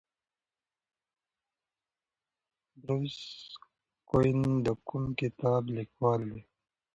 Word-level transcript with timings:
بروس 2.81 3.17
کوئن 4.09 4.39
د 4.65 4.67
کوم 4.87 5.03
کتاب 5.19 5.63
لیکوال 5.75 6.21
دی؟ 6.31 6.41